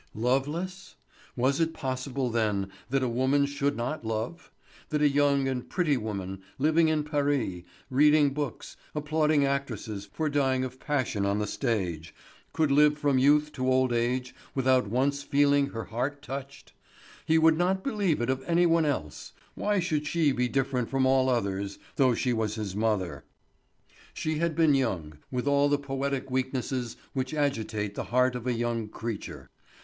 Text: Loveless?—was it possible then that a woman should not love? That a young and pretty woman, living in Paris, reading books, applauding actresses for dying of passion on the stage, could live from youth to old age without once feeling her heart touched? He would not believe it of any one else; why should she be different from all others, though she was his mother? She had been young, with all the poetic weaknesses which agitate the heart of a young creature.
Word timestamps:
Loveless?—was 0.15 1.59
it 1.59 1.75
possible 1.75 2.31
then 2.31 2.69
that 2.89 3.03
a 3.03 3.07
woman 3.07 3.45
should 3.45 3.77
not 3.77 4.03
love? 4.03 4.51
That 4.89 5.03
a 5.03 5.07
young 5.07 5.47
and 5.47 5.69
pretty 5.69 5.95
woman, 5.95 6.41
living 6.57 6.87
in 6.87 7.03
Paris, 7.03 7.61
reading 7.91 8.33
books, 8.33 8.75
applauding 8.95 9.45
actresses 9.45 10.09
for 10.11 10.27
dying 10.27 10.63
of 10.63 10.79
passion 10.79 11.23
on 11.23 11.37
the 11.37 11.45
stage, 11.45 12.15
could 12.51 12.71
live 12.71 12.97
from 12.97 13.19
youth 13.19 13.51
to 13.51 13.71
old 13.71 13.93
age 13.93 14.33
without 14.55 14.87
once 14.87 15.21
feeling 15.21 15.67
her 15.67 15.83
heart 15.83 16.23
touched? 16.23 16.73
He 17.27 17.37
would 17.37 17.55
not 17.59 17.83
believe 17.83 18.21
it 18.21 18.29
of 18.31 18.43
any 18.47 18.65
one 18.65 18.85
else; 18.87 19.33
why 19.53 19.79
should 19.79 20.07
she 20.07 20.31
be 20.31 20.47
different 20.47 20.89
from 20.89 21.05
all 21.05 21.29
others, 21.29 21.77
though 21.97 22.15
she 22.15 22.33
was 22.33 22.55
his 22.55 22.75
mother? 22.75 23.23
She 24.15 24.39
had 24.39 24.55
been 24.55 24.73
young, 24.73 25.19
with 25.29 25.47
all 25.47 25.69
the 25.69 25.77
poetic 25.77 26.31
weaknesses 26.31 26.97
which 27.13 27.35
agitate 27.35 27.93
the 27.93 28.05
heart 28.05 28.33
of 28.33 28.47
a 28.47 28.53
young 28.53 28.87
creature. 28.87 29.51